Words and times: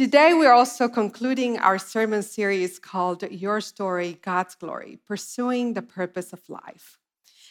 Today, 0.00 0.32
we're 0.32 0.54
also 0.54 0.88
concluding 0.88 1.58
our 1.58 1.76
sermon 1.76 2.22
series 2.22 2.78
called 2.78 3.22
Your 3.30 3.60
Story, 3.60 4.18
God's 4.22 4.54
Glory 4.54 4.98
Pursuing 5.06 5.74
the 5.74 5.82
Purpose 5.82 6.32
of 6.32 6.40
Life. 6.48 6.98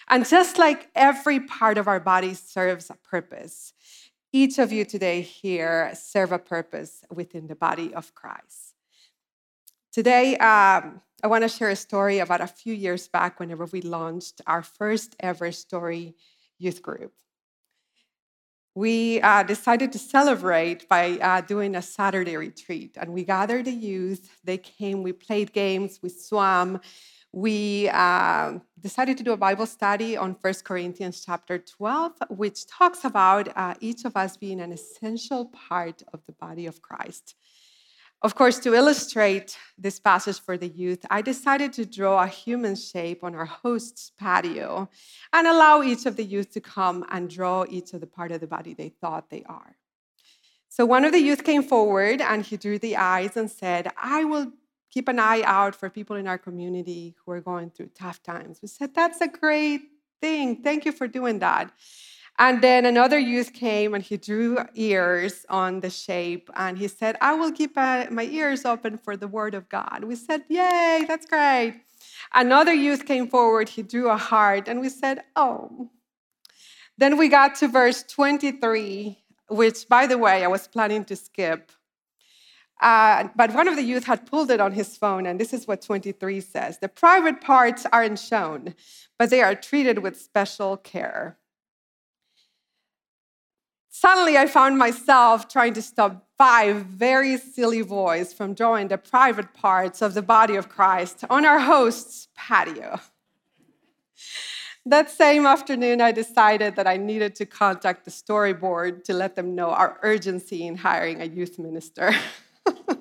And 0.08 0.28
just 0.28 0.58
like 0.58 0.90
every 0.96 1.42
part 1.42 1.78
of 1.78 1.88
our 1.88 2.00
body 2.00 2.34
serves 2.34 2.90
a 2.90 2.96
purpose, 2.96 3.74
each 4.34 4.58
of 4.58 4.72
you 4.72 4.84
today 4.84 5.22
here 5.22 5.92
serve 5.94 6.32
a 6.32 6.40
purpose 6.40 7.04
within 7.12 7.46
the 7.46 7.56
body 7.56 7.94
of 7.94 8.16
Christ. 8.16 8.74
Today, 9.92 10.36
um, 10.38 11.02
I 11.24 11.28
want 11.28 11.44
to 11.44 11.50
share 11.50 11.70
a 11.70 11.76
story 11.76 12.18
about 12.18 12.42
a 12.42 12.48
few 12.48 12.74
years 12.74 13.08
back 13.08 13.40
whenever 13.40 13.66
we 13.66 13.82
launched 13.82 14.42
our 14.48 14.64
first 14.64 15.16
ever 15.20 15.52
story 15.52 16.16
youth 16.58 16.82
group 16.82 17.14
we 18.80 19.20
uh, 19.20 19.44
decided 19.44 19.92
to 19.92 20.00
celebrate 20.00 20.88
by 20.88 21.06
uh, 21.20 21.42
doing 21.42 21.76
a 21.76 21.82
Saturday 21.82 22.38
retreat. 22.38 22.92
And 22.96 23.12
we 23.12 23.26
gathered 23.26 23.66
the 23.66 23.78
youth. 23.92 24.40
They 24.46 24.58
came, 24.58 25.04
we 25.04 25.12
played 25.12 25.52
games, 25.52 26.00
we 26.02 26.08
swam. 26.08 26.80
We 27.34 27.90
uh, 27.90 28.60
decided 28.80 29.18
to 29.18 29.24
do 29.24 29.34
a 29.34 29.38
Bible 29.48 29.66
study 29.66 30.16
on 30.16 30.38
1 30.40 30.54
Corinthians 30.64 31.26
chapter 31.26 31.58
12, 31.60 32.14
which 32.30 32.68
talks 32.68 33.04
about 33.04 33.50
uh, 33.54 33.74
each 33.82 34.06
of 34.06 34.16
us 34.16 34.38
being 34.38 34.62
an 34.62 34.72
essential 34.72 35.48
part 35.48 36.02
of 36.14 36.22
the 36.26 36.32
body 36.32 36.66
of 36.66 36.82
Christ. 36.82 37.36
Of 38.22 38.36
course, 38.36 38.60
to 38.60 38.74
illustrate 38.74 39.58
this 39.78 39.98
passage 39.98 40.42
for 40.42 40.58
the 40.58 40.68
youth, 40.68 41.06
I 41.10 41.22
decided 41.22 41.72
to 41.74 41.86
draw 41.86 42.22
a 42.22 42.28
human 42.28 42.76
shape 42.76 43.24
on 43.24 43.34
our 43.34 43.46
host's 43.46 44.12
patio 44.20 44.90
and 45.32 45.48
allow 45.48 45.82
each 45.84 46.06
of 46.06 46.18
the 46.18 46.26
youth 46.26 46.52
to 46.52 46.60
come 46.60 47.06
and 47.12 47.30
draw 47.30 47.64
each 47.70 47.94
of 47.94 48.02
the 48.02 48.08
part 48.08 48.34
of 48.34 48.42
the 48.42 48.48
body 48.48 48.74
they 48.74 48.90
thought 48.90 49.30
they 49.30 49.44
are. 49.48 49.78
So 50.68 50.86
one 50.86 51.06
of 51.06 51.14
the 51.14 51.20
youth 51.20 51.46
came 51.46 51.64
forward 51.64 52.20
and 52.20 52.46
he 52.46 52.58
drew 52.58 52.78
the 52.78 52.98
eyes 52.98 53.38
and 53.38 53.50
said, 53.50 53.90
I 53.98 54.26
will 54.26 54.52
keep 54.92 55.08
an 55.08 55.20
eye 55.20 55.42
out 55.44 55.74
for 55.74 55.90
people 55.90 56.18
in 56.18 56.28
our 56.28 56.38
community 56.38 57.16
who 57.24 57.32
are 57.32 57.42
going 57.42 57.70
through 57.70 57.92
tough 57.96 58.22
times. 58.22 58.60
We 58.62 58.68
said, 58.68 58.94
That's 58.94 59.22
a 59.22 59.28
great 59.28 59.82
thing. 60.22 60.62
Thank 60.62 60.86
you 60.86 60.92
for 60.92 61.08
doing 61.08 61.40
that. 61.40 61.72
And 62.40 62.62
then 62.62 62.86
another 62.86 63.20
youth 63.20 63.52
came 63.52 63.94
and 63.94 64.02
he 64.02 64.16
drew 64.16 64.60
ears 64.74 65.46
on 65.50 65.82
the 65.82 65.90
shape 65.90 66.50
and 66.56 66.78
he 66.78 66.88
said, 66.88 67.18
I 67.20 67.34
will 67.34 67.52
keep 67.52 67.76
my 67.76 68.28
ears 68.32 68.64
open 68.64 68.98
for 68.98 69.18
the 69.18 69.28
word 69.28 69.54
of 69.54 69.68
God. 69.68 70.06
We 70.06 70.16
said, 70.16 70.46
Yay, 70.48 71.04
that's 71.06 71.26
great. 71.26 71.82
Another 72.34 72.74
youth 72.74 73.06
came 73.06 73.28
forward, 73.28 73.68
he 73.68 73.84
drew 73.84 74.10
a 74.10 74.16
heart, 74.16 74.70
and 74.70 74.80
we 74.80 74.88
said, 74.88 75.24
Oh. 75.36 75.90
Then 76.98 77.18
we 77.18 77.28
got 77.28 77.56
to 77.56 77.68
verse 77.68 78.04
23, 78.04 79.18
which, 79.50 79.88
by 79.90 80.08
the 80.08 80.18
way, 80.18 80.44
I 80.44 80.48
was 80.48 80.68
planning 80.68 81.04
to 81.06 81.16
skip. 81.16 81.72
Uh, 82.82 83.28
but 83.36 83.54
one 83.54 83.68
of 83.68 83.76
the 83.76 83.84
youth 83.84 84.06
had 84.06 84.26
pulled 84.26 84.50
it 84.52 84.62
on 84.62 84.72
his 84.72 84.96
phone, 84.96 85.26
and 85.26 85.40
this 85.40 85.54
is 85.54 85.68
what 85.68 85.82
23 85.82 86.40
says 86.40 86.78
The 86.80 86.88
private 86.88 87.42
parts 87.42 87.86
aren't 87.92 88.20
shown, 88.20 88.76
but 89.18 89.30
they 89.30 89.42
are 89.42 89.56
treated 89.56 90.00
with 90.00 90.20
special 90.20 90.78
care. 90.78 91.38
Suddenly, 94.02 94.38
I 94.38 94.46
found 94.46 94.78
myself 94.78 95.50
trying 95.50 95.74
to 95.74 95.82
stop 95.82 96.26
five 96.38 96.86
very 96.86 97.36
silly 97.36 97.82
boys 97.82 98.32
from 98.32 98.54
drawing 98.54 98.88
the 98.88 98.98
private 98.98 99.54
parts 99.54 100.02
of 100.02 100.14
the 100.14 100.22
body 100.22 100.56
of 100.56 100.70
Christ 100.70 101.26
on 101.30 101.46
our 101.46 101.60
host's 101.60 102.30
patio. 102.34 103.02
That 104.86 105.12
same 105.12 105.46
afternoon, 105.46 106.00
I 106.00 106.14
decided 106.14 106.78
that 106.78 106.88
I 106.88 106.96
needed 106.96 107.36
to 107.36 107.46
contact 107.46 108.06
the 108.06 108.12
storyboard 108.12 109.04
to 109.04 109.14
let 109.14 109.36
them 109.36 109.54
know 109.54 109.72
our 109.72 110.00
urgency 110.02 110.66
in 110.66 110.78
hiring 110.78 111.22
a 111.22 111.26
youth 111.26 111.60
minister. 111.60 112.14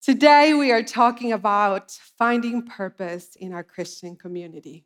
Today, 0.00 0.54
we 0.54 0.70
are 0.70 0.84
talking 0.84 1.32
about 1.32 1.98
finding 2.16 2.62
purpose 2.62 3.34
in 3.34 3.52
our 3.52 3.64
Christian 3.64 4.14
community. 4.14 4.84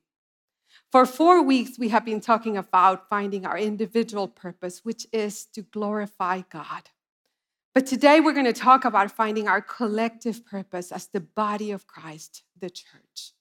For 0.96 1.04
four 1.04 1.42
weeks, 1.42 1.78
we 1.78 1.90
have 1.90 2.06
been 2.06 2.22
talking 2.22 2.56
about 2.56 3.10
finding 3.10 3.44
our 3.44 3.58
individual 3.58 4.28
purpose, 4.28 4.82
which 4.82 5.06
is 5.12 5.44
to 5.52 5.60
glorify 5.60 6.40
God. 6.50 6.88
But 7.74 7.84
today, 7.84 8.18
we're 8.18 8.32
going 8.32 8.46
to 8.46 8.54
talk 8.54 8.86
about 8.86 9.10
finding 9.10 9.46
our 9.46 9.60
collective 9.60 10.46
purpose 10.46 10.90
as 10.90 11.08
the 11.08 11.20
body 11.20 11.70
of 11.70 11.86
Christ, 11.86 12.44
the 12.58 12.70
church. 12.70 13.34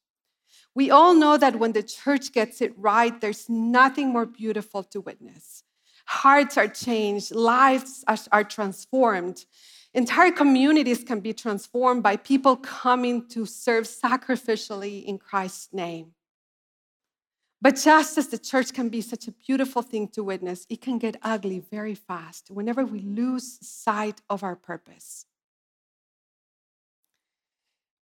We 0.73 0.91
all 0.91 1.13
know 1.13 1.38
that 1.38 1.57
when 1.57 1.71
the 1.71 1.81
church 1.81 2.33
gets 2.33 2.59
it 2.59 2.73
right, 2.77 3.21
there's 3.21 3.47
nothing 3.47 4.09
more 4.09 4.25
beautiful 4.25 4.83
to 4.91 4.99
witness. 4.99 5.63
Hearts 6.07 6.57
are 6.57 6.67
changed, 6.67 7.33
lives 7.33 8.03
are 8.33 8.43
transformed. 8.43 9.45
Entire 9.93 10.31
communities 10.31 11.05
can 11.05 11.22
be 11.22 11.31
transformed 11.31 12.03
by 12.03 12.17
people 12.17 12.57
coming 12.57 13.29
to 13.29 13.45
serve 13.45 13.85
sacrificially 13.85 15.05
in 15.05 15.17
Christ's 15.19 15.69
name. 15.72 16.16
But 17.66 17.78
just 17.78 18.20
as 18.20 18.28
the 18.28 18.38
church 18.38 18.74
can 18.74 18.90
be 18.90 19.02
such 19.02 19.28
a 19.28 19.31
beautiful 19.31 19.81
thing 19.81 20.08
to 20.09 20.24
witness, 20.24 20.68
it 20.70 20.81
can 20.81 21.00
get 21.00 21.16
ugly 21.24 21.58
very 21.58 21.96
fast 21.96 22.52
whenever 22.52 22.86
we 22.86 23.00
lose 23.00 23.58
sight 23.68 24.22
of 24.30 24.44
our 24.44 24.56
purpose. 24.56 25.26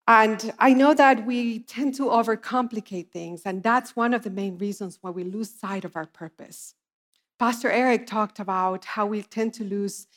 And 0.05 0.53
I 0.59 0.73
know 0.73 0.93
that 0.93 1.25
we 1.25 1.59
tend 1.59 1.95
to 1.95 2.07
overcomplicate 2.07 3.11
things, 3.11 3.43
and 3.45 3.63
that's 3.63 3.95
one 3.95 4.13
of 4.13 4.23
the 4.23 4.29
main 4.29 4.57
reasons 4.57 4.97
why 4.99 5.11
we 5.11 5.23
lose 5.23 5.49
sight 5.49 5.85
of 5.85 5.95
our 5.95 6.07
purpose. 6.07 6.75
Pastor 7.39 7.71
Eric 7.71 8.05
talked 8.05 8.39
about 8.39 8.83
how 8.83 9.05
we 9.05 9.21
tend 9.21 9.53
to 9.53 9.63
lose 9.63 10.07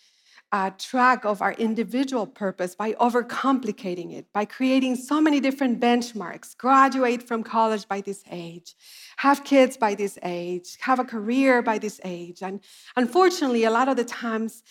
uh, 0.56 0.71
track 0.78 1.27
of 1.27 1.43
our 1.43 1.53
individual 1.69 2.27
purpose 2.27 2.75
by 2.75 2.93
overcomplicating 2.94 4.15
it, 4.15 4.25
by 4.33 4.47
creating 4.47 4.97
so 4.97 5.21
many 5.21 5.39
different 5.39 5.78
benchmarks. 5.78 6.56
Graduate 6.56 7.22
from 7.22 7.43
college 7.43 7.87
by 7.87 8.00
this 8.00 8.25
age, 8.31 8.75
have 9.19 9.45
kids 9.45 9.77
by 9.77 9.95
this 9.95 10.19
age, 10.22 10.78
have 10.81 10.99
a 10.99 11.05
career 11.05 11.61
by 11.61 11.77
this 11.77 12.00
age. 12.05 12.43
And 12.43 12.61
unfortunately, 12.97 13.65
a 13.65 13.71
lot 13.71 13.89
of 13.89 13.97
the 13.97 14.05
times, 14.05 14.62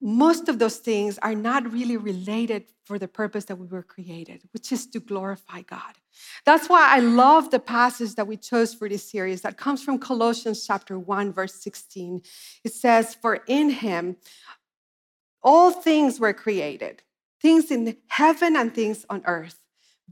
most 0.00 0.48
of 0.48 0.58
those 0.58 0.78
things 0.78 1.18
are 1.18 1.34
not 1.34 1.70
really 1.70 1.98
related 1.98 2.62
for 2.86 2.98
the 2.98 3.08
purpose 3.08 3.44
that 3.46 3.56
we 3.56 3.66
were 3.66 3.82
created, 3.82 4.40
which 4.52 4.72
is 4.72 4.86
to 4.86 4.98
glorify 5.00 5.60
God. 5.60 5.94
That's 6.46 6.68
why 6.70 6.84
I 6.96 7.00
love 7.00 7.50
the 7.50 7.58
passage 7.58 8.14
that 8.14 8.26
we 8.26 8.38
chose 8.38 8.72
for 8.72 8.88
this 8.88 9.10
series 9.10 9.42
that 9.42 9.58
comes 9.58 9.82
from 9.82 9.98
Colossians 9.98 10.66
chapter 10.66 10.98
1 10.98 11.32
verse 11.32 11.54
16. 11.54 12.22
It 12.62 12.72
says, 12.72 13.14
"For 13.14 13.34
in 13.46 13.70
him 13.70 14.16
all 15.44 15.70
things 15.70 16.18
were 16.18 16.32
created, 16.32 17.02
things 17.40 17.70
in 17.70 17.96
heaven 18.08 18.56
and 18.56 18.74
things 18.74 19.04
on 19.10 19.22
earth, 19.26 19.60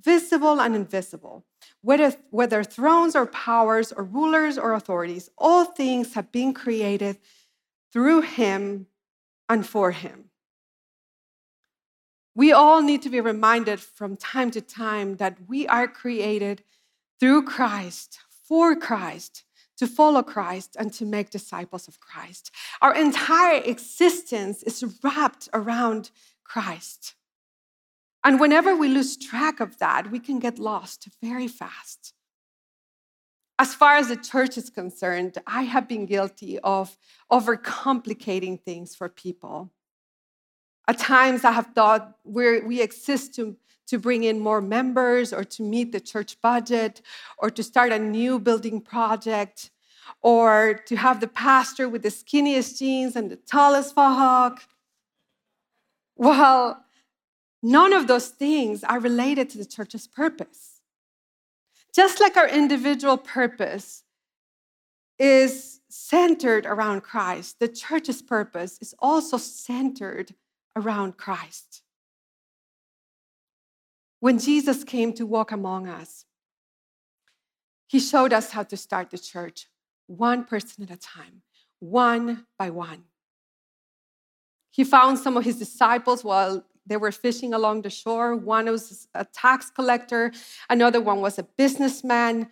visible 0.00 0.60
and 0.60 0.76
invisible, 0.76 1.44
whether, 1.80 2.14
whether 2.30 2.62
thrones 2.62 3.16
or 3.16 3.26
powers 3.26 3.90
or 3.90 4.04
rulers 4.04 4.58
or 4.58 4.74
authorities, 4.74 5.30
all 5.38 5.64
things 5.64 6.14
have 6.14 6.30
been 6.30 6.52
created 6.52 7.18
through 7.92 8.20
him 8.20 8.86
and 9.48 9.66
for 9.66 9.90
him. 9.90 10.26
We 12.34 12.52
all 12.52 12.82
need 12.82 13.02
to 13.02 13.10
be 13.10 13.20
reminded 13.20 13.80
from 13.80 14.16
time 14.16 14.50
to 14.52 14.60
time 14.60 15.16
that 15.16 15.36
we 15.48 15.66
are 15.66 15.88
created 15.88 16.62
through 17.20 17.44
Christ, 17.44 18.18
for 18.48 18.74
Christ, 18.74 19.44
to 19.78 19.86
follow 19.86 20.22
Christ 20.22 20.76
and 20.78 20.92
to 20.94 21.04
make 21.04 21.30
disciples 21.30 21.88
of 21.88 22.00
Christ. 22.00 22.50
Our 22.80 22.94
entire 22.94 23.60
existence 23.62 24.62
is 24.62 24.84
wrapped 25.02 25.48
around 25.52 26.10
Christ. 26.44 27.14
And 28.24 28.38
whenever 28.38 28.76
we 28.76 28.88
lose 28.88 29.16
track 29.16 29.58
of 29.60 29.78
that, 29.78 30.10
we 30.10 30.20
can 30.20 30.38
get 30.38 30.58
lost 30.58 31.08
very 31.22 31.48
fast. 31.48 32.14
As 33.58 33.74
far 33.74 33.96
as 33.96 34.08
the 34.08 34.16
church 34.16 34.56
is 34.56 34.70
concerned, 34.70 35.38
I 35.46 35.62
have 35.62 35.88
been 35.88 36.06
guilty 36.06 36.58
of 36.60 36.96
overcomplicating 37.30 38.60
things 38.60 38.94
for 38.94 39.08
people. 39.08 39.70
At 40.88 40.98
times, 40.98 41.44
I 41.44 41.52
have 41.52 41.68
thought 41.74 42.16
we 42.24 42.80
exist 42.82 43.34
to 43.36 43.56
to 43.88 43.98
bring 43.98 44.24
in 44.24 44.38
more 44.38 44.60
members 44.60 45.32
or 45.32 45.44
to 45.44 45.62
meet 45.62 45.92
the 45.92 46.00
church 46.00 46.40
budget 46.40 47.02
or 47.38 47.50
to 47.50 47.62
start 47.62 47.92
a 47.92 47.98
new 47.98 48.38
building 48.38 48.80
project 48.80 49.70
or 50.20 50.80
to 50.86 50.96
have 50.96 51.20
the 51.20 51.28
pastor 51.28 51.88
with 51.88 52.02
the 52.02 52.08
skinniest 52.08 52.78
jeans 52.78 53.16
and 53.16 53.30
the 53.30 53.36
tallest 53.36 53.94
fauxhawk. 53.94 54.62
Well, 56.16 56.84
none 57.62 57.92
of 57.92 58.06
those 58.06 58.28
things 58.28 58.84
are 58.84 59.00
related 59.00 59.50
to 59.50 59.58
the 59.58 59.64
church's 59.64 60.06
purpose. 60.06 60.80
Just 61.94 62.20
like 62.20 62.36
our 62.36 62.48
individual 62.48 63.18
purpose 63.18 64.04
is 65.18 65.80
centered 65.88 66.64
around 66.66 67.02
Christ, 67.02 67.58
the 67.58 67.68
church's 67.68 68.22
purpose 68.22 68.78
is 68.80 68.94
also 68.98 69.36
centered 69.36 70.34
around 70.74 71.16
Christ. 71.16 71.81
When 74.22 74.38
Jesus 74.38 74.84
came 74.84 75.12
to 75.14 75.26
walk 75.26 75.50
among 75.50 75.88
us, 75.88 76.26
he 77.88 77.98
showed 77.98 78.32
us 78.32 78.52
how 78.52 78.62
to 78.62 78.76
start 78.76 79.10
the 79.10 79.18
church, 79.18 79.66
one 80.06 80.44
person 80.44 80.84
at 80.84 80.92
a 80.92 80.96
time, 80.96 81.42
one 81.80 82.46
by 82.56 82.70
one. 82.70 83.02
He 84.70 84.84
found 84.84 85.18
some 85.18 85.36
of 85.36 85.42
his 85.42 85.58
disciples 85.58 86.22
while 86.22 86.64
they 86.86 86.96
were 86.96 87.10
fishing 87.10 87.52
along 87.52 87.82
the 87.82 87.90
shore. 87.90 88.36
One 88.36 88.66
was 88.66 89.08
a 89.12 89.24
tax 89.24 89.70
collector, 89.70 90.30
another 90.70 91.00
one 91.00 91.20
was 91.20 91.40
a 91.40 91.42
businessman. 91.42 92.48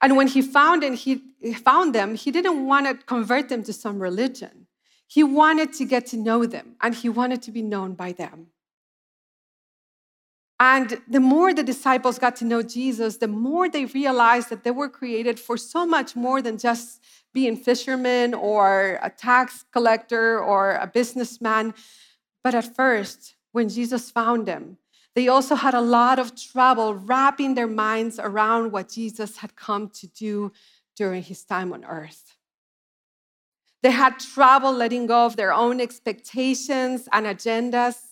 And 0.00 0.16
when 0.16 0.26
he 0.26 0.40
found, 0.40 0.82
and 0.82 0.96
he 0.96 1.16
found 1.52 1.94
them, 1.94 2.14
he 2.14 2.30
didn't 2.30 2.64
want 2.66 2.86
to 2.86 2.94
convert 3.04 3.50
them 3.50 3.62
to 3.64 3.74
some 3.74 3.98
religion. 3.98 4.68
He 5.06 5.22
wanted 5.22 5.74
to 5.74 5.84
get 5.84 6.06
to 6.06 6.16
know 6.16 6.46
them, 6.46 6.76
and 6.80 6.94
he 6.94 7.10
wanted 7.10 7.42
to 7.42 7.50
be 7.50 7.60
known 7.60 7.92
by 7.92 8.12
them. 8.12 8.46
And 10.60 11.00
the 11.08 11.20
more 11.20 11.54
the 11.54 11.62
disciples 11.62 12.18
got 12.18 12.36
to 12.36 12.44
know 12.44 12.60
Jesus, 12.62 13.16
the 13.16 13.26
more 13.26 13.70
they 13.70 13.86
realized 13.86 14.50
that 14.50 14.62
they 14.62 14.70
were 14.70 14.90
created 14.90 15.40
for 15.40 15.56
so 15.56 15.86
much 15.86 16.14
more 16.14 16.42
than 16.42 16.58
just 16.58 17.02
being 17.32 17.56
fishermen 17.56 18.34
or 18.34 18.98
a 19.02 19.08
tax 19.08 19.64
collector 19.72 20.38
or 20.38 20.72
a 20.72 20.86
businessman. 20.86 21.72
But 22.44 22.54
at 22.54 22.76
first, 22.76 23.36
when 23.52 23.70
Jesus 23.70 24.10
found 24.10 24.46
them, 24.46 24.76
they 25.14 25.28
also 25.28 25.54
had 25.54 25.72
a 25.72 25.80
lot 25.80 26.18
of 26.18 26.36
trouble 26.36 26.94
wrapping 26.94 27.54
their 27.54 27.66
minds 27.66 28.18
around 28.18 28.70
what 28.70 28.90
Jesus 28.90 29.38
had 29.38 29.56
come 29.56 29.88
to 29.88 30.06
do 30.08 30.52
during 30.94 31.22
his 31.22 31.42
time 31.42 31.72
on 31.72 31.86
earth. 31.86 32.36
They 33.82 33.92
had 33.92 34.18
trouble 34.18 34.72
letting 34.72 35.06
go 35.06 35.24
of 35.24 35.36
their 35.36 35.54
own 35.54 35.80
expectations 35.80 37.08
and 37.12 37.24
agendas 37.24 38.09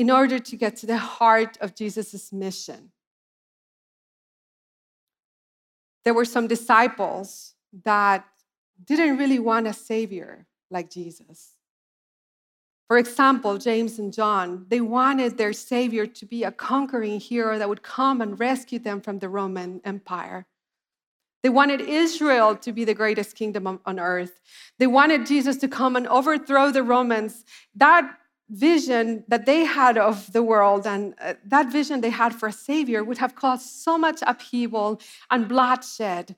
in 0.00 0.10
order 0.10 0.38
to 0.38 0.56
get 0.56 0.76
to 0.76 0.86
the 0.86 0.96
heart 0.96 1.58
of 1.60 1.74
Jesus' 1.74 2.32
mission. 2.32 2.90
There 6.04 6.14
were 6.14 6.24
some 6.24 6.46
disciples 6.46 7.52
that 7.84 8.24
didn't 8.82 9.18
really 9.18 9.38
want 9.38 9.66
a 9.66 9.74
savior 9.74 10.46
like 10.70 10.88
Jesus. 10.88 11.50
For 12.88 12.96
example, 12.96 13.58
James 13.58 13.98
and 13.98 14.10
John, 14.10 14.64
they 14.68 14.80
wanted 14.80 15.36
their 15.36 15.52
savior 15.52 16.06
to 16.06 16.24
be 16.24 16.44
a 16.44 16.50
conquering 16.50 17.20
hero 17.20 17.58
that 17.58 17.68
would 17.68 17.82
come 17.82 18.22
and 18.22 18.40
rescue 18.40 18.78
them 18.78 19.02
from 19.02 19.18
the 19.18 19.28
Roman 19.28 19.82
Empire. 19.84 20.46
They 21.42 21.50
wanted 21.50 21.82
Israel 21.82 22.56
to 22.56 22.72
be 22.72 22.86
the 22.86 22.94
greatest 22.94 23.36
kingdom 23.36 23.80
on 23.84 24.00
earth. 24.00 24.40
They 24.78 24.86
wanted 24.86 25.26
Jesus 25.26 25.58
to 25.58 25.68
come 25.68 25.94
and 25.94 26.06
overthrow 26.08 26.70
the 26.70 26.82
Romans. 26.82 27.44
That 27.74 28.16
vision 28.50 29.24
that 29.28 29.46
they 29.46 29.64
had 29.64 29.96
of 29.96 30.32
the 30.32 30.42
world 30.42 30.86
and 30.86 31.14
uh, 31.20 31.34
that 31.44 31.70
vision 31.70 32.00
they 32.00 32.10
had 32.10 32.34
for 32.34 32.48
a 32.48 32.52
savior 32.52 33.04
would 33.04 33.18
have 33.18 33.34
caused 33.34 33.66
so 33.66 33.96
much 33.96 34.20
upheaval 34.26 35.00
and 35.30 35.48
bloodshed. 35.48 36.36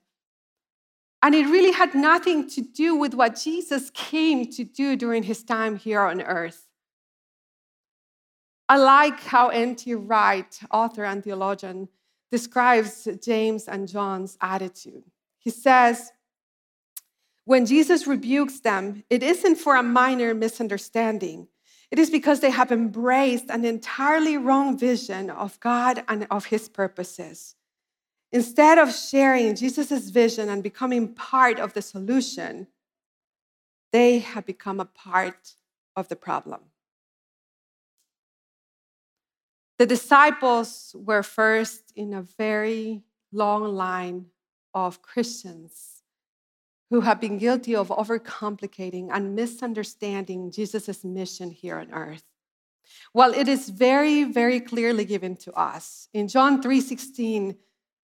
And 1.22 1.34
it 1.34 1.46
really 1.46 1.72
had 1.72 1.94
nothing 1.94 2.48
to 2.50 2.60
do 2.60 2.94
with 2.94 3.14
what 3.14 3.36
Jesus 3.36 3.90
came 3.90 4.50
to 4.52 4.64
do 4.64 4.96
during 4.96 5.22
his 5.22 5.42
time 5.42 5.76
here 5.76 6.00
on 6.00 6.20
earth. 6.20 6.66
I 8.68 8.76
like 8.76 9.20
how 9.20 9.48
N.T. 9.48 9.94
Wright, 9.94 10.58
author 10.70 11.04
and 11.04 11.22
theologian, 11.22 11.88
describes 12.30 13.06
James 13.22 13.68
and 13.68 13.86
John's 13.86 14.36
attitude. 14.40 15.04
He 15.38 15.50
says, 15.50 16.10
when 17.44 17.66
Jesus 17.66 18.06
rebukes 18.06 18.60
them, 18.60 19.04
it 19.10 19.22
isn't 19.22 19.56
for 19.56 19.76
a 19.76 19.82
minor 19.82 20.32
misunderstanding. 20.32 21.48
It 21.92 21.98
is 21.98 22.08
because 22.08 22.40
they 22.40 22.50
have 22.50 22.72
embraced 22.72 23.50
an 23.50 23.66
entirely 23.66 24.38
wrong 24.38 24.78
vision 24.78 25.28
of 25.28 25.60
God 25.60 26.02
and 26.08 26.26
of 26.30 26.46
his 26.46 26.66
purposes. 26.66 27.54
Instead 28.32 28.78
of 28.78 28.94
sharing 28.94 29.54
Jesus' 29.54 30.08
vision 30.08 30.48
and 30.48 30.62
becoming 30.62 31.12
part 31.12 31.60
of 31.60 31.74
the 31.74 31.82
solution, 31.82 32.66
they 33.92 34.20
have 34.20 34.46
become 34.46 34.80
a 34.80 34.86
part 34.86 35.52
of 35.94 36.08
the 36.08 36.16
problem. 36.16 36.60
The 39.78 39.84
disciples 39.84 40.96
were 40.98 41.22
first 41.22 41.92
in 41.94 42.14
a 42.14 42.22
very 42.22 43.02
long 43.32 43.64
line 43.64 44.28
of 44.72 45.02
Christians 45.02 45.91
who 46.92 47.00
have 47.00 47.18
been 47.18 47.38
guilty 47.38 47.74
of 47.74 47.88
overcomplicating 47.88 49.08
and 49.10 49.34
misunderstanding 49.34 50.50
Jesus' 50.50 51.02
mission 51.02 51.50
here 51.50 51.78
on 51.78 51.90
earth. 51.90 52.22
Well, 53.14 53.32
it 53.32 53.48
is 53.48 53.70
very, 53.70 54.24
very 54.24 54.60
clearly 54.60 55.06
given 55.06 55.36
to 55.36 55.54
us, 55.54 56.10
in 56.12 56.28
John 56.28 56.62
3:16, 56.62 57.56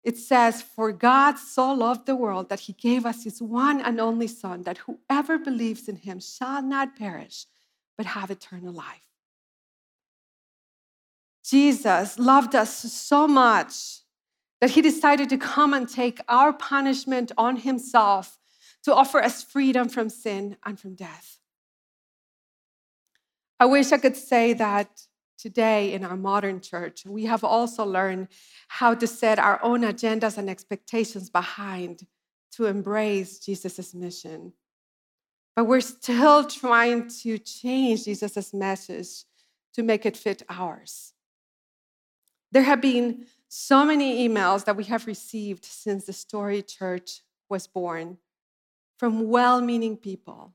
it 0.04 0.18
says, 0.18 0.64
For 0.64 0.92
God 0.92 1.38
so 1.38 1.72
loved 1.72 2.08
the 2.08 2.16
world 2.16 2.50
that 2.50 2.62
he 2.62 2.74
gave 2.74 3.06
us 3.06 3.24
his 3.24 3.44
one 3.44 3.80
and 3.80 4.02
only 4.02 4.26
Son, 4.26 4.64
that 4.64 4.80
whoever 4.80 5.38
believes 5.38 5.88
in 5.88 5.98
him 5.98 6.20
shall 6.20 6.64
not 6.64 6.96
perish, 6.96 7.46
but 7.96 8.08
have 8.08 8.32
eternal 8.32 8.74
life. 8.74 9.08
Jesus 11.46 12.18
loved 12.18 12.56
us 12.56 12.74
so 12.92 13.28
much 13.28 14.00
that 14.62 14.72
he 14.72 14.82
decided 14.82 15.30
to 15.30 15.38
come 15.38 15.76
and 15.76 15.88
take 15.88 16.20
our 16.28 16.52
punishment 16.52 17.32
on 17.38 17.58
himself 17.58 18.40
to 18.84 18.94
offer 18.94 19.22
us 19.22 19.44
freedom 19.44 19.90
from 19.90 20.10
sin 20.10 20.58
and 20.66 20.80
from 20.80 20.96
death. 20.96 21.40
I 23.60 23.66
wish 23.66 23.92
I 23.92 23.98
could 23.98 24.18
say 24.18 24.54
that 24.54 25.04
today 25.38 25.94
in 25.94 26.04
our 26.04 26.18
modern 26.18 26.62
church, 26.62 27.06
we 27.06 27.26
have 27.26 27.44
also 27.44 27.86
learned 27.86 28.28
how 28.68 28.94
to 28.94 29.08
set 29.08 29.40
our 29.40 29.64
own 29.64 29.82
agendas 29.82 30.38
and 30.38 30.50
expectations 30.50 31.30
behind 31.30 32.08
to 32.54 32.66
embrace 32.66 33.40
Jesus' 33.40 33.94
mission. 33.94 34.54
But 35.56 35.66
we're 35.66 35.82
still 35.82 36.46
trying 36.46 37.10
to 37.22 37.38
change 37.38 38.06
Jesus' 38.06 38.54
message 38.54 39.24
to 39.74 39.84
make 39.84 40.06
it 40.06 40.18
fit 40.18 40.44
ours. 40.50 41.14
There 42.52 42.64
have 42.64 42.82
been 42.82 43.26
so 43.48 43.86
many 43.86 44.28
emails 44.28 44.66
that 44.66 44.76
we 44.76 44.84
have 44.86 45.08
received 45.08 45.66
since 45.66 46.06
the 46.06 46.14
Story 46.14 46.62
Church 46.62 47.22
was 47.50 47.68
born 47.68 48.18
from 49.04 49.28
well 49.28 49.60
meaning 49.60 49.98
people 49.98 50.54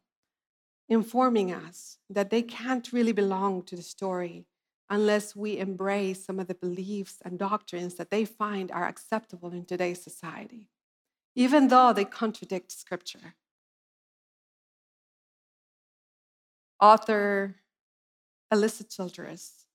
informing 0.89 1.53
us 1.53 1.99
that 2.09 2.31
they 2.31 2.41
can't 2.41 2.95
really 2.95 3.13
belong 3.13 3.63
to 3.63 3.77
the 3.77 3.83
story 3.83 4.47
unless 4.89 5.37
we 5.37 5.59
embrace 5.59 6.25
some 6.25 6.41
of 6.41 6.47
the 6.47 6.55
beliefs 6.55 7.19
and 7.27 7.39
doctrines 7.39 7.97
that 7.97 8.11
they 8.11 8.25
find 8.25 8.71
are 8.71 8.89
acceptable 8.89 9.53
in 9.53 9.67
today's 9.67 10.03
society, 10.03 10.71
even 11.35 11.69
though 11.69 11.93
they 11.93 12.07
contradict 12.07 12.73
scripture. 12.73 13.35
Author 16.81 17.57
Alisa 18.51 18.89
Childers, 18.89 19.67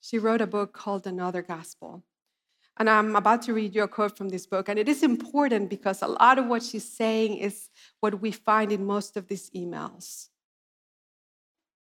she 0.00 0.18
wrote 0.18 0.40
a 0.40 0.48
book 0.48 0.72
called 0.72 1.06
Another 1.06 1.42
Gospel. 1.42 2.02
And 2.78 2.88
I'm 2.88 3.14
about 3.16 3.42
to 3.42 3.52
read 3.52 3.74
you 3.74 3.82
a 3.82 3.88
quote 3.88 4.16
from 4.16 4.30
this 4.30 4.46
book. 4.46 4.68
And 4.68 4.78
it 4.78 4.88
is 4.88 5.02
important 5.02 5.68
because 5.68 6.02
a 6.02 6.06
lot 6.06 6.38
of 6.38 6.46
what 6.46 6.62
she's 6.62 6.88
saying 6.88 7.36
is 7.36 7.68
what 8.00 8.20
we 8.20 8.32
find 8.32 8.72
in 8.72 8.86
most 8.86 9.16
of 9.16 9.28
these 9.28 9.50
emails. 9.50 10.28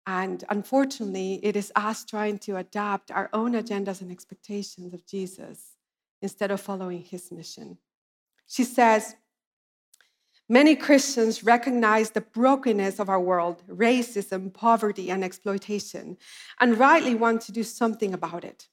And 0.07 0.43
unfortunately, 0.49 1.39
it 1.45 1.55
is 1.55 1.71
us 1.77 2.05
trying 2.05 2.39
to 2.41 2.57
adapt 2.57 3.13
our 3.13 3.31
own 3.33 3.53
agendas 3.53 4.01
and 4.01 4.11
expectations 4.11 4.93
of 4.93 5.07
Jesus 5.07 5.77
instead 6.21 6.51
of 6.51 6.61
following 6.61 7.03
his 7.03 7.31
mission. 7.31 7.79
She 8.49 8.65
says, 8.65 9.15
Many 10.49 10.75
Christians 10.75 11.45
recognize 11.45 12.11
the 12.11 12.21
brokenness 12.21 12.99
of 12.99 13.09
our 13.09 13.21
world, 13.21 13.63
racism, 13.69 14.53
poverty, 14.53 15.11
and 15.11 15.25
exploitation, 15.25 16.19
and 16.61 16.79
rightly 16.79 17.15
want 17.15 17.43
to 17.43 17.53
do 17.53 17.63
something 17.63 18.13
about 18.13 18.45
it. 18.45 18.69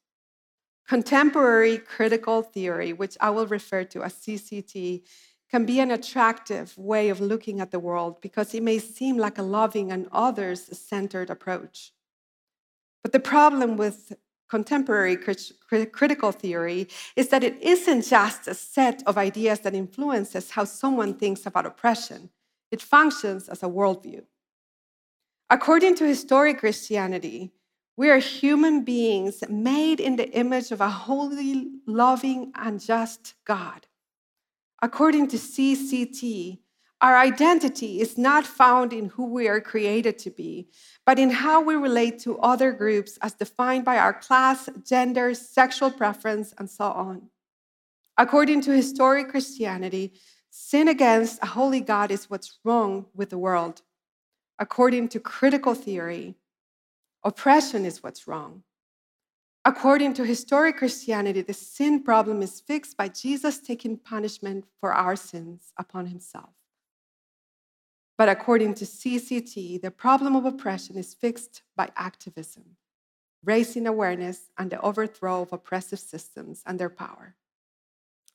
Contemporary 0.89 1.77
critical 1.77 2.41
theory, 2.41 2.93
which 2.93 3.15
I 3.21 3.29
will 3.29 3.45
refer 3.45 3.83
to 3.83 4.01
as 4.01 4.15
CCT, 4.15 5.03
can 5.51 5.63
be 5.63 5.79
an 5.79 5.91
attractive 5.91 6.75
way 6.79 7.09
of 7.09 7.21
looking 7.21 7.61
at 7.61 7.69
the 7.69 7.79
world 7.79 8.19
because 8.21 8.55
it 8.55 8.63
may 8.63 8.79
seem 8.79 9.15
like 9.15 9.37
a 9.37 9.43
loving 9.43 9.91
and 9.91 10.07
others 10.11 10.61
centered 10.75 11.29
approach. 11.29 11.91
But 13.03 13.11
the 13.11 13.19
problem 13.19 13.77
with 13.77 14.13
contemporary 14.49 15.15
critical 15.91 16.31
theory 16.31 16.87
is 17.15 17.27
that 17.29 17.43
it 17.43 17.61
isn't 17.61 18.07
just 18.07 18.47
a 18.47 18.55
set 18.55 19.03
of 19.05 19.15
ideas 19.15 19.59
that 19.59 19.75
influences 19.75 20.49
how 20.49 20.63
someone 20.63 21.13
thinks 21.13 21.45
about 21.45 21.67
oppression, 21.67 22.31
it 22.71 22.81
functions 22.81 23.47
as 23.47 23.61
a 23.61 23.67
worldview. 23.67 24.23
According 25.51 25.95
to 25.97 26.07
historic 26.07 26.57
Christianity, 26.59 27.51
we 27.99 28.09
are 28.09 28.19
human 28.19 28.85
beings 28.85 29.43
made 29.49 29.99
in 29.99 30.15
the 30.15 30.31
image 30.31 30.71
of 30.71 30.79
a 30.79 30.87
holy, 30.87 31.67
loving, 31.85 32.49
and 32.55 32.79
just 32.79 33.33
God. 33.43 33.87
According 34.81 35.27
to 35.27 35.35
CCT, 35.37 36.59
our 37.01 37.17
identity 37.17 37.99
is 37.99 38.17
not 38.17 38.47
found 38.47 38.93
in 38.93 39.09
who 39.09 39.25
we 39.25 39.49
are 39.49 39.59
created 39.59 40.17
to 40.19 40.29
be, 40.29 40.69
but 41.05 41.19
in 41.19 41.29
how 41.29 41.61
we 41.61 41.75
relate 41.75 42.19
to 42.19 42.39
other 42.39 42.71
groups 42.71 43.17
as 43.21 43.33
defined 43.33 43.83
by 43.83 43.97
our 43.97 44.13
class, 44.13 44.69
gender, 44.87 45.33
sexual 45.33 45.91
preference, 45.91 46.53
and 46.57 46.69
so 46.69 46.85
on. 46.85 47.23
According 48.17 48.61
to 48.61 48.71
historic 48.71 49.27
Christianity, 49.27 50.13
sin 50.49 50.87
against 50.87 51.43
a 51.43 51.47
holy 51.47 51.81
God 51.81 52.11
is 52.11 52.29
what's 52.29 52.59
wrong 52.63 53.07
with 53.13 53.29
the 53.29 53.37
world. 53.37 53.81
According 54.57 55.09
to 55.09 55.19
critical 55.19 55.73
theory, 55.75 56.37
Oppression 57.23 57.85
is 57.85 58.01
what's 58.01 58.27
wrong. 58.27 58.63
According 59.65 60.13
to 60.15 60.25
historic 60.25 60.77
Christianity, 60.77 61.41
the 61.41 61.53
sin 61.53 62.01
problem 62.01 62.41
is 62.41 62.61
fixed 62.61 62.95
by 62.95 63.09
Jesus 63.09 63.59
taking 63.59 63.97
punishment 63.97 64.65
for 64.79 64.93
our 64.93 65.15
sins 65.15 65.73
upon 65.77 66.07
himself. 66.07 66.53
But 68.17 68.29
according 68.29 68.73
to 68.75 68.85
CCT, 68.85 69.81
the 69.81 69.91
problem 69.91 70.35
of 70.35 70.45
oppression 70.45 70.97
is 70.97 71.13
fixed 71.13 71.61
by 71.75 71.89
activism, 71.95 72.77
raising 73.43 73.85
awareness 73.85 74.49
and 74.57 74.69
the 74.69 74.81
overthrow 74.81 75.41
of 75.41 75.53
oppressive 75.53 75.99
systems 75.99 76.63
and 76.65 76.79
their 76.79 76.89
power. 76.89 77.35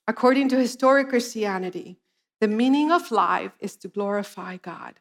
According 0.06 0.50
to 0.50 0.58
historic 0.58 1.08
Christianity, 1.08 1.98
the 2.40 2.48
meaning 2.48 2.92
of 2.92 3.10
life 3.10 3.52
is 3.58 3.76
to 3.76 3.88
glorify 3.88 4.58
God. 4.58 5.00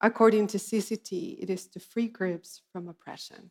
According 0.00 0.46
to 0.48 0.58
CCT, 0.58 1.42
it 1.42 1.50
is 1.50 1.66
to 1.68 1.80
free 1.80 2.08
groups 2.08 2.62
from 2.72 2.88
oppression. 2.88 3.50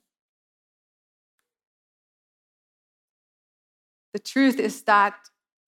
The 4.13 4.20
truth 4.20 4.60
is 4.60 4.82
that 4.84 5.16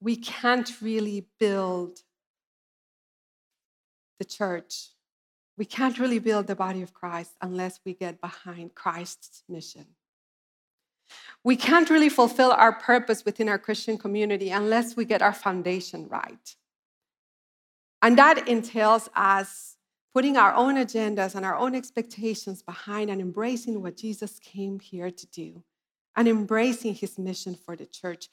we 0.01 0.15
can't 0.15 0.81
really 0.81 1.27
build 1.39 2.00
the 4.19 4.25
church. 4.25 4.89
We 5.57 5.65
can't 5.65 6.00
really 6.00 6.19
build 6.19 6.48
the 6.48 6.55
body 6.55 6.81
of 6.81 6.93
Christ 6.93 7.31
unless 7.41 7.81
we 7.86 7.93
get 7.93 8.21
behind 8.21 8.75
Christ's 8.75 9.43
mission. 9.50 9.86
We 11.43 11.57
can't 11.57 11.89
really 11.89 12.09
fulfill 12.09 12.51
our 12.51 12.74
purpose 12.74 13.25
within 13.25 13.50
our 13.50 13.59
Christian 13.59 13.98
community 13.98 14.51
unless 14.51 14.95
we 14.95 15.05
get 15.05 15.21
our 15.21 15.33
foundation 15.33 16.07
right. 16.07 16.55
And 18.01 18.17
that 18.17 18.48
entails 18.48 19.09
us 19.15 19.75
putting 20.13 20.37
our 20.37 20.53
own 20.53 20.75
agendas 20.75 21.35
and 21.35 21.45
our 21.45 21.55
own 21.55 21.75
expectations 21.75 22.61
behind 22.61 23.09
and 23.09 23.21
embracing 23.21 23.81
what 23.81 23.97
Jesus 23.97 24.39
came 24.39 24.79
here 24.79 25.11
to 25.11 25.27
do 25.27 25.63
and 26.15 26.27
embracing 26.27 26.95
his 26.95 27.17
mission 27.17 27.55
for 27.55 27.75
the 27.75 27.85
church, 27.85 28.27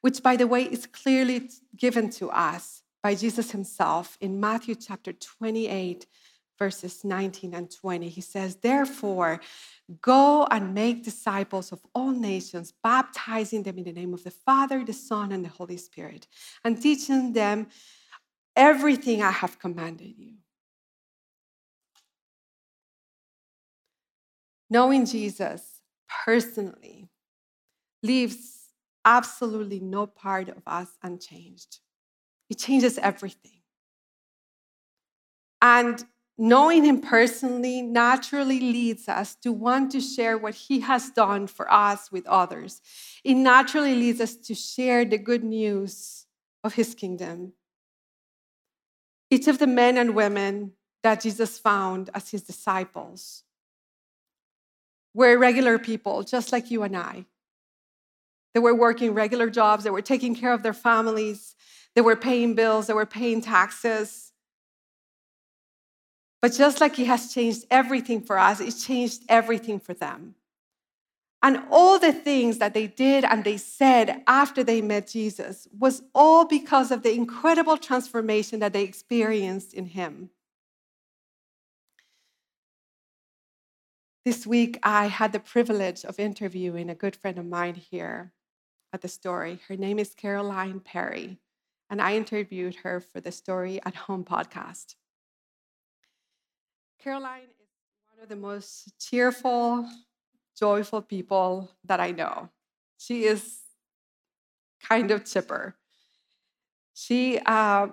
which, 0.00 0.22
by 0.22 0.36
the 0.36 0.46
way, 0.46 0.64
is 0.64 0.86
clearly 0.86 1.48
given 1.76 2.10
to 2.10 2.28
us 2.30 2.82
by 3.02 3.14
Jesus 3.14 3.50
himself 3.50 4.18
in 4.20 4.40
Matthew 4.40 4.74
chapter 4.74 5.12
28, 5.12 6.06
verses 6.58 7.02
19 7.02 7.54
and 7.54 7.70
20. 7.70 8.08
He 8.08 8.20
says, 8.20 8.56
Therefore, 8.56 9.40
go 10.02 10.46
and 10.50 10.74
make 10.74 11.02
disciples 11.02 11.72
of 11.72 11.80
all 11.94 12.10
nations, 12.10 12.74
baptizing 12.82 13.62
them 13.62 13.78
in 13.78 13.84
the 13.84 13.92
name 13.92 14.12
of 14.12 14.22
the 14.22 14.30
Father, 14.30 14.84
the 14.84 14.92
Son, 14.92 15.32
and 15.32 15.44
the 15.44 15.48
Holy 15.48 15.78
Spirit, 15.78 16.26
and 16.62 16.80
teaching 16.80 17.32
them 17.32 17.68
everything 18.54 19.22
I 19.22 19.30
have 19.30 19.58
commanded 19.58 20.14
you. 20.18 20.34
Knowing 24.70 25.04
Jesus 25.04 25.80
personally 26.24 27.08
leaves 28.02 28.60
absolutely 29.04 29.80
no 29.80 30.06
part 30.06 30.48
of 30.48 30.62
us 30.66 30.88
unchanged. 31.02 31.80
It 32.48 32.58
changes 32.58 32.96
everything. 32.98 33.62
And 35.60 36.04
knowing 36.38 36.84
him 36.84 37.00
personally 37.00 37.82
naturally 37.82 38.60
leads 38.60 39.08
us 39.08 39.34
to 39.36 39.52
want 39.52 39.90
to 39.92 40.00
share 40.00 40.38
what 40.38 40.54
he 40.54 40.80
has 40.80 41.10
done 41.10 41.46
for 41.46 41.70
us 41.70 42.10
with 42.12 42.26
others. 42.26 42.80
It 43.24 43.34
naturally 43.34 43.94
leads 43.94 44.20
us 44.20 44.36
to 44.36 44.54
share 44.54 45.04
the 45.04 45.18
good 45.18 45.44
news 45.44 46.26
of 46.62 46.74
his 46.74 46.94
kingdom. 46.94 47.54
Each 49.30 49.48
of 49.48 49.58
the 49.58 49.66
men 49.66 49.98
and 49.98 50.14
women 50.14 50.72
that 51.02 51.20
Jesus 51.20 51.58
found 51.58 52.10
as 52.14 52.30
his 52.30 52.42
disciples 52.42 53.44
were 55.14 55.36
regular 55.38 55.78
people, 55.78 56.22
just 56.22 56.52
like 56.52 56.70
you 56.70 56.82
and 56.82 56.96
I. 56.96 57.24
They 58.54 58.60
were 58.60 58.74
working 58.74 59.14
regular 59.14 59.48
jobs, 59.48 59.84
they 59.84 59.90
were 59.90 60.02
taking 60.02 60.34
care 60.34 60.52
of 60.52 60.62
their 60.62 60.72
families, 60.72 61.54
they 61.94 62.00
were 62.00 62.16
paying 62.16 62.54
bills, 62.54 62.86
they 62.86 62.94
were 62.94 63.06
paying 63.06 63.40
taxes. 63.40 64.32
But 66.42 66.52
just 66.52 66.80
like 66.80 66.96
He 66.96 67.04
has 67.04 67.32
changed 67.32 67.66
everything 67.70 68.22
for 68.22 68.38
us, 68.38 68.60
it 68.60 68.72
changed 68.72 69.22
everything 69.28 69.78
for 69.78 69.94
them. 69.94 70.34
And 71.42 71.62
all 71.70 71.98
the 71.98 72.12
things 72.12 72.58
that 72.58 72.74
they 72.74 72.86
did 72.86 73.24
and 73.24 73.44
they 73.44 73.56
said 73.56 74.22
after 74.26 74.62
they 74.62 74.82
met 74.82 75.08
Jesus 75.08 75.66
was 75.78 76.02
all 76.14 76.44
because 76.44 76.90
of 76.90 77.02
the 77.02 77.14
incredible 77.14 77.78
transformation 77.78 78.60
that 78.60 78.74
they 78.74 78.82
experienced 78.82 79.72
in 79.72 79.86
Him. 79.86 80.30
This 84.22 84.46
week, 84.46 84.78
I 84.82 85.06
had 85.06 85.32
the 85.32 85.40
privilege 85.40 86.04
of 86.04 86.18
interviewing 86.18 86.90
a 86.90 86.94
good 86.94 87.16
friend 87.16 87.38
of 87.38 87.46
mine 87.46 87.74
here 87.74 88.34
at 88.92 89.00
the 89.00 89.08
story. 89.08 89.60
Her 89.66 89.76
name 89.76 89.98
is 89.98 90.12
Caroline 90.14 90.80
Perry, 90.80 91.38
and 91.88 92.02
I 92.02 92.16
interviewed 92.16 92.74
her 92.82 93.00
for 93.00 93.22
the 93.22 93.32
Story 93.32 93.80
at 93.86 93.94
Home 93.94 94.24
podcast. 94.24 94.96
Caroline 97.02 97.44
is 97.44 97.68
one 98.12 98.22
of 98.22 98.28
the 98.28 98.36
most 98.36 98.92
cheerful, 99.00 99.88
joyful 100.54 101.00
people 101.00 101.70
that 101.86 101.98
I 101.98 102.10
know. 102.10 102.50
She 102.98 103.24
is 103.24 103.60
kind 104.86 105.10
of 105.10 105.24
chipper. 105.24 105.76
She, 106.92 107.38
uh, 107.46 107.86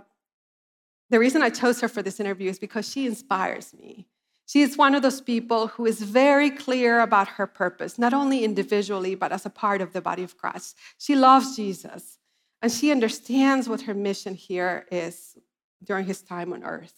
the 1.10 1.20
reason 1.20 1.42
I 1.42 1.52
chose 1.52 1.80
her 1.80 1.88
for 1.88 2.04
this 2.04 2.20
interview 2.20 2.50
is 2.50 2.60
because 2.60 2.86
she 2.92 3.08
inspires 3.08 3.74
me. 3.74 4.08
She 4.48 4.62
is 4.62 4.78
one 4.78 4.96
of 4.96 5.02
those 5.02 5.20
people 5.20 5.68
who 5.68 5.86
is 5.86 6.02
very 6.02 6.50
clear 6.50 7.02
about 7.02 7.28
her 7.28 7.46
purpose, 7.46 8.00
not 8.00 8.14
only 8.14 8.46
individually, 8.46 9.14
but 9.14 9.34
as 9.34 9.46
a 9.46 9.50
part 9.50 9.82
of 9.82 9.92
the 9.92 10.02
body 10.02 10.24
of 10.24 10.38
Christ. 10.38 10.78
She 10.98 11.16
loves 11.16 11.58
Jesus, 11.58 12.18
and 12.62 12.72
she 12.72 12.90
understands 12.90 13.68
what 13.68 13.82
her 13.82 13.94
mission 13.94 14.36
here 14.36 14.86
is 14.90 15.38
during 15.84 16.06
his 16.06 16.22
time 16.22 16.54
on 16.54 16.64
earth. 16.64 16.94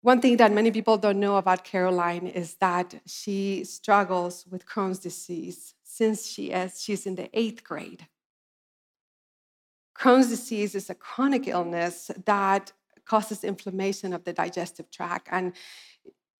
One 0.00 0.22
thing 0.22 0.38
that 0.38 0.50
many 0.52 0.70
people 0.70 0.96
don't 0.96 1.20
know 1.20 1.36
about 1.36 1.62
Caroline 1.62 2.26
is 2.26 2.54
that 2.54 2.94
she 3.06 3.64
struggles 3.64 4.46
with 4.50 4.66
Crohn's 4.66 4.98
disease 4.98 5.74
since 5.82 6.26
she 6.26 6.52
is 6.52 6.82
she's 6.82 7.06
in 7.06 7.16
the 7.16 7.28
eighth 7.38 7.62
grade. 7.62 8.06
Crohn's 9.94 10.28
disease 10.28 10.74
is 10.74 10.88
a 10.88 10.94
chronic 10.94 11.46
illness 11.46 12.10
that 12.24 12.72
causes 13.04 13.44
inflammation 13.44 14.12
of 14.12 14.24
the 14.24 14.32
digestive 14.32 14.90
tract. 14.90 15.28
And 15.30 15.52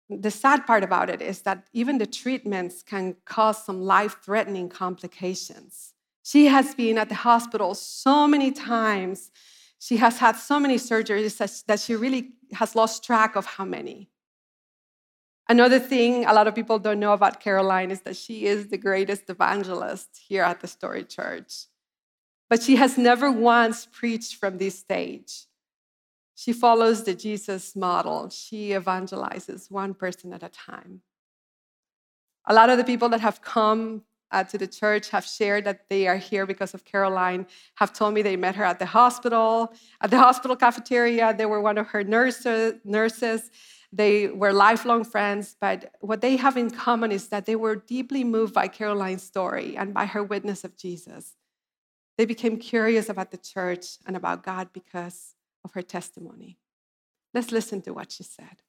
the 0.08 0.30
sad 0.30 0.66
part 0.66 0.84
about 0.84 1.10
it 1.10 1.22
is 1.22 1.42
that 1.42 1.66
even 1.72 1.98
the 1.98 2.06
treatments 2.06 2.82
can 2.82 3.16
cause 3.24 3.64
some 3.64 3.80
life 3.80 4.18
threatening 4.22 4.68
complications. 4.68 5.94
She 6.22 6.46
has 6.46 6.74
been 6.74 6.98
at 6.98 7.08
the 7.08 7.14
hospital 7.14 7.74
so 7.74 8.26
many 8.26 8.50
times. 8.50 9.30
She 9.78 9.98
has 9.98 10.18
had 10.18 10.36
so 10.36 10.58
many 10.58 10.76
surgeries 10.76 11.64
that 11.66 11.80
she 11.80 11.94
really 11.94 12.32
has 12.52 12.74
lost 12.74 13.04
track 13.04 13.36
of 13.36 13.46
how 13.46 13.64
many. 13.64 14.10
Another 15.48 15.78
thing 15.78 16.24
a 16.24 16.32
lot 16.32 16.48
of 16.48 16.54
people 16.54 16.78
don't 16.78 17.00
know 17.00 17.12
about 17.12 17.40
Caroline 17.40 17.90
is 17.90 18.00
that 18.02 18.16
she 18.16 18.46
is 18.46 18.68
the 18.68 18.78
greatest 18.78 19.28
evangelist 19.28 20.08
here 20.26 20.42
at 20.42 20.60
the 20.60 20.66
Story 20.66 21.04
Church. 21.04 21.66
But 22.48 22.62
she 22.62 22.76
has 22.76 22.96
never 22.96 23.30
once 23.30 23.86
preached 23.86 24.36
from 24.36 24.56
this 24.56 24.78
stage. 24.78 25.46
She 26.34 26.52
follows 26.52 27.04
the 27.04 27.14
Jesus 27.14 27.76
model. 27.76 28.28
She 28.30 28.70
evangelizes 28.70 29.70
one 29.70 29.94
person 29.94 30.32
at 30.32 30.42
a 30.42 30.48
time. 30.48 31.02
A 32.46 32.54
lot 32.54 32.70
of 32.70 32.76
the 32.76 32.84
people 32.84 33.08
that 33.10 33.20
have 33.20 33.40
come 33.40 34.02
uh, 34.34 34.42
to 34.42 34.58
the 34.58 34.66
church 34.66 35.10
have 35.10 35.24
shared 35.24 35.64
that 35.64 35.88
they 35.88 36.08
are 36.08 36.16
here 36.16 36.44
because 36.44 36.74
of 36.74 36.84
Caroline, 36.84 37.46
have 37.76 37.92
told 37.92 38.14
me 38.14 38.20
they 38.20 38.36
met 38.36 38.56
her 38.56 38.64
at 38.64 38.80
the 38.80 38.86
hospital, 38.86 39.72
at 40.00 40.10
the 40.10 40.18
hospital 40.18 40.56
cafeteria. 40.56 41.32
They 41.32 41.46
were 41.46 41.60
one 41.60 41.78
of 41.78 41.86
her 41.88 42.02
nurses. 42.02 42.74
nurses. 42.84 43.50
They 43.92 44.26
were 44.26 44.52
lifelong 44.52 45.04
friends, 45.04 45.54
but 45.60 45.94
what 46.00 46.20
they 46.20 46.34
have 46.36 46.56
in 46.56 46.68
common 46.70 47.12
is 47.12 47.28
that 47.28 47.46
they 47.46 47.54
were 47.54 47.76
deeply 47.76 48.24
moved 48.24 48.52
by 48.52 48.66
Caroline's 48.66 49.22
story 49.22 49.76
and 49.76 49.94
by 49.94 50.06
her 50.06 50.24
witness 50.24 50.64
of 50.64 50.76
Jesus. 50.76 51.34
They 52.18 52.24
became 52.24 52.56
curious 52.56 53.08
about 53.08 53.30
the 53.30 53.36
church 53.36 53.98
and 54.04 54.16
about 54.16 54.42
God 54.42 54.70
because 54.72 55.33
of 55.64 55.72
her 55.72 55.82
testimony. 55.82 56.58
Let's 57.32 57.50
listen 57.50 57.82
to 57.82 57.92
what 57.92 58.12
she 58.12 58.22
said. 58.22 58.62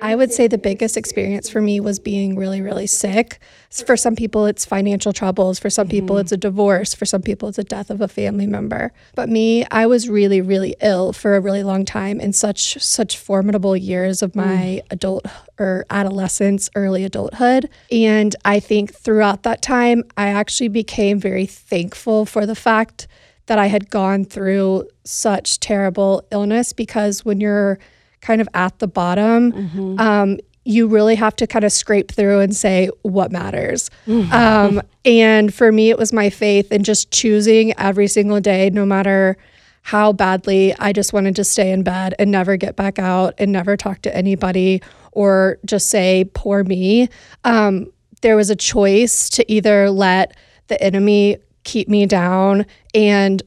I 0.00 0.16
would 0.16 0.32
say 0.32 0.48
the 0.48 0.58
biggest 0.58 0.96
experience 0.96 1.48
for 1.48 1.60
me 1.60 1.78
was 1.78 2.00
being 2.00 2.36
really, 2.36 2.60
really 2.60 2.86
sick. 2.86 3.38
For 3.70 3.96
some 3.96 4.16
people, 4.16 4.44
it's 4.44 4.64
financial 4.64 5.12
troubles. 5.12 5.60
For 5.60 5.70
some 5.70 5.88
people, 5.88 6.16
mm-hmm. 6.16 6.22
it's 6.22 6.32
a 6.32 6.36
divorce. 6.36 6.94
For 6.94 7.04
some 7.04 7.22
people, 7.22 7.48
it's 7.48 7.58
a 7.58 7.64
death 7.64 7.90
of 7.90 8.00
a 8.00 8.08
family 8.08 8.46
member. 8.46 8.92
But 9.14 9.28
me, 9.28 9.64
I 9.70 9.86
was 9.86 10.08
really, 10.08 10.40
really 10.40 10.74
ill 10.82 11.12
for 11.12 11.36
a 11.36 11.40
really 11.40 11.62
long 11.62 11.84
time 11.84 12.20
in 12.20 12.32
such 12.32 12.82
such 12.82 13.16
formidable 13.16 13.76
years 13.76 14.20
of 14.20 14.34
my 14.34 14.82
mm. 14.82 14.82
adult 14.90 15.26
or 15.58 15.86
adolescence, 15.90 16.68
early 16.74 17.04
adulthood. 17.04 17.70
And 17.92 18.34
I 18.44 18.58
think 18.58 18.92
throughout 18.92 19.44
that 19.44 19.62
time, 19.62 20.02
I 20.16 20.28
actually 20.28 20.68
became 20.68 21.20
very 21.20 21.46
thankful 21.46 22.26
for 22.26 22.46
the 22.46 22.56
fact 22.56 23.06
that 23.46 23.58
I 23.58 23.66
had 23.66 23.90
gone 23.90 24.24
through 24.24 24.88
such 25.04 25.60
terrible 25.60 26.26
illness 26.30 26.72
because 26.72 27.24
when 27.24 27.40
you're 27.40 27.78
kind 28.20 28.40
of 28.40 28.48
at 28.54 28.78
the 28.78 28.88
bottom, 28.88 29.52
mm-hmm. 29.52 30.00
um, 30.00 30.38
you 30.64 30.86
really 30.86 31.14
have 31.14 31.36
to 31.36 31.46
kind 31.46 31.64
of 31.64 31.72
scrape 31.72 32.10
through 32.10 32.40
and 32.40 32.56
say 32.56 32.88
what 33.02 33.30
matters. 33.30 33.90
Um, 34.32 34.82
and 35.04 35.52
for 35.52 35.70
me, 35.70 35.90
it 35.90 35.98
was 35.98 36.12
my 36.12 36.30
faith 36.30 36.68
and 36.70 36.84
just 36.84 37.10
choosing 37.10 37.78
every 37.78 38.06
single 38.06 38.40
day, 38.40 38.70
no 38.70 38.86
matter 38.86 39.36
how 39.82 40.14
badly 40.14 40.74
I 40.78 40.94
just 40.94 41.12
wanted 41.12 41.36
to 41.36 41.44
stay 41.44 41.70
in 41.70 41.82
bed 41.82 42.14
and 42.18 42.30
never 42.30 42.56
get 42.56 42.76
back 42.76 42.98
out 42.98 43.34
and 43.36 43.52
never 43.52 43.76
talk 43.76 44.00
to 44.02 44.16
anybody 44.16 44.80
or 45.12 45.58
just 45.66 45.90
say, 45.90 46.30
poor 46.32 46.64
me. 46.64 47.10
Um, 47.44 47.92
there 48.22 48.36
was 48.36 48.48
a 48.48 48.56
choice 48.56 49.28
to 49.30 49.52
either 49.52 49.90
let 49.90 50.34
the 50.68 50.82
enemy 50.82 51.36
keep 51.64 51.88
me 51.88 52.06
down 52.06 52.66
and 52.94 53.42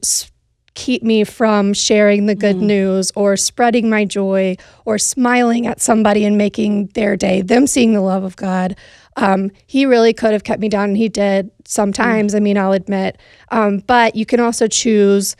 keep 0.74 1.02
me 1.02 1.24
from 1.24 1.72
sharing 1.72 2.26
the 2.26 2.36
good 2.36 2.56
mm. 2.56 2.62
news 2.62 3.10
or 3.16 3.36
spreading 3.36 3.90
my 3.90 4.04
joy 4.04 4.56
or 4.84 4.96
smiling 4.96 5.66
at 5.66 5.80
somebody 5.80 6.24
and 6.24 6.38
making 6.38 6.86
their 6.94 7.16
day, 7.16 7.40
them 7.42 7.66
seeing 7.66 7.94
the 7.94 8.00
love 8.00 8.22
of 8.22 8.36
God. 8.36 8.76
Um, 9.16 9.50
he 9.66 9.86
really 9.86 10.12
could 10.12 10.32
have 10.32 10.44
kept 10.44 10.60
me 10.60 10.68
down, 10.68 10.90
and 10.90 10.96
he 10.96 11.08
did 11.08 11.50
sometimes. 11.64 12.32
Mm. 12.32 12.36
I 12.36 12.40
mean, 12.40 12.58
I'll 12.58 12.72
admit. 12.72 13.18
Um, 13.50 13.78
but 13.78 14.14
you 14.14 14.24
can 14.24 14.38
also 14.38 14.68
choose 14.68 15.34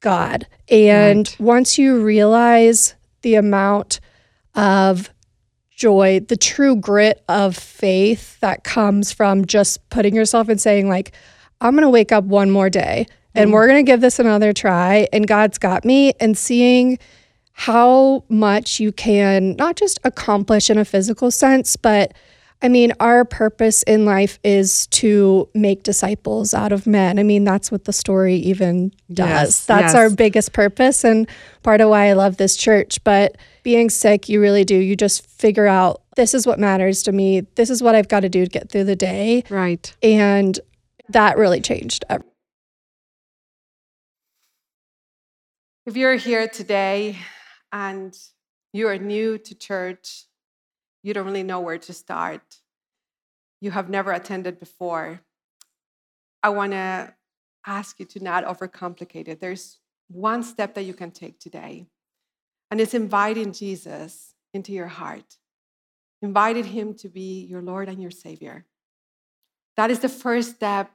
God. 0.00 0.46
And 0.70 1.28
right. 1.28 1.40
once 1.40 1.76
you 1.76 2.02
realize 2.02 2.94
the 3.20 3.34
amount 3.34 4.00
of 4.54 5.10
joy, 5.70 6.20
the 6.20 6.36
true 6.36 6.76
grit 6.76 7.22
of 7.28 7.54
faith 7.54 8.40
that 8.40 8.64
comes 8.64 9.12
from 9.12 9.44
just 9.44 9.86
putting 9.90 10.14
yourself 10.14 10.48
and 10.48 10.58
saying, 10.58 10.88
like, 10.88 11.12
I'm 11.60 11.74
going 11.74 11.82
to 11.82 11.90
wake 11.90 12.12
up 12.12 12.24
one 12.24 12.50
more 12.50 12.70
day 12.70 13.06
and 13.34 13.50
mm. 13.50 13.52
we're 13.52 13.66
going 13.66 13.84
to 13.84 13.90
give 13.90 14.00
this 14.00 14.18
another 14.18 14.52
try. 14.52 15.08
And 15.12 15.26
God's 15.26 15.58
got 15.58 15.84
me, 15.84 16.12
and 16.20 16.36
seeing 16.36 16.98
how 17.52 18.24
much 18.28 18.80
you 18.80 18.92
can 18.92 19.56
not 19.56 19.76
just 19.76 19.98
accomplish 20.04 20.68
in 20.68 20.76
a 20.76 20.84
physical 20.84 21.30
sense, 21.30 21.76
but 21.76 22.12
I 22.62 22.68
mean, 22.68 22.92
our 23.00 23.24
purpose 23.24 23.82
in 23.82 24.06
life 24.06 24.38
is 24.42 24.86
to 24.88 25.48
make 25.54 25.82
disciples 25.82 26.54
out 26.54 26.72
of 26.72 26.86
men. 26.86 27.18
I 27.18 27.22
mean, 27.22 27.44
that's 27.44 27.70
what 27.70 27.84
the 27.84 27.92
story 27.92 28.36
even 28.36 28.92
does. 29.12 29.28
Yes, 29.28 29.66
that's 29.66 29.92
yes. 29.92 29.94
our 29.94 30.10
biggest 30.10 30.54
purpose 30.54 31.04
and 31.04 31.28
part 31.62 31.82
of 31.82 31.90
why 31.90 32.08
I 32.08 32.14
love 32.14 32.38
this 32.38 32.56
church. 32.56 33.02
But 33.04 33.36
being 33.62 33.90
sick, 33.90 34.28
you 34.28 34.40
really 34.40 34.64
do. 34.64 34.74
You 34.74 34.96
just 34.96 35.26
figure 35.26 35.66
out 35.66 36.00
this 36.16 36.32
is 36.32 36.46
what 36.46 36.58
matters 36.58 37.02
to 37.04 37.12
me. 37.12 37.42
This 37.56 37.68
is 37.68 37.82
what 37.82 37.94
I've 37.94 38.08
got 38.08 38.20
to 38.20 38.30
do 38.30 38.44
to 38.44 38.50
get 38.50 38.70
through 38.70 38.84
the 38.84 38.96
day. 38.96 39.44
Right. 39.50 39.94
And 40.02 40.58
that 41.10 41.38
really 41.38 41.60
changed 41.60 42.04
everything. 42.08 42.32
If 45.86 45.96
you're 45.96 46.16
here 46.16 46.48
today 46.48 47.18
and 47.72 48.16
you 48.72 48.88
are 48.88 48.98
new 48.98 49.38
to 49.38 49.54
church, 49.54 50.24
you 51.02 51.14
don't 51.14 51.26
really 51.26 51.44
know 51.44 51.60
where 51.60 51.78
to 51.78 51.92
start, 51.92 52.60
you 53.60 53.70
have 53.70 53.88
never 53.88 54.10
attended 54.10 54.58
before, 54.58 55.20
I 56.42 56.48
want 56.50 56.72
to 56.72 57.14
ask 57.66 57.98
you 58.00 58.06
to 58.06 58.22
not 58.22 58.44
overcomplicate 58.44 59.28
it. 59.28 59.40
There's 59.40 59.78
one 60.08 60.42
step 60.42 60.74
that 60.74 60.84
you 60.84 60.94
can 60.94 61.10
take 61.10 61.38
today, 61.38 61.86
and 62.70 62.80
it's 62.80 62.94
inviting 62.94 63.52
Jesus 63.52 64.34
into 64.52 64.72
your 64.72 64.88
heart, 64.88 65.36
inviting 66.22 66.64
him 66.64 66.94
to 66.94 67.08
be 67.08 67.44
your 67.44 67.62
Lord 67.62 67.88
and 67.88 68.00
your 68.00 68.10
Savior. 68.10 68.66
That 69.76 69.90
is 69.90 70.00
the 70.00 70.08
first 70.08 70.56
step 70.56 70.90